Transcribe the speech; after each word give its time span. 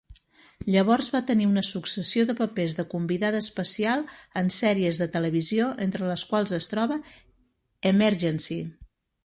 Llavors 0.75 1.09
va 1.15 1.19
tenir 1.31 1.45
una 1.49 1.63
successió 1.67 2.25
de 2.29 2.35
papers 2.39 2.77
de 2.79 2.85
convidada 2.93 3.43
especial 3.45 4.03
en 4.43 4.51
sèries 4.57 5.03
de 5.03 5.09
televisió 5.19 5.71
entre 5.89 6.11
les 6.13 6.27
quals 6.33 6.57
es 6.61 6.71
troba 6.75 7.01
"Emergency!". 7.95 8.63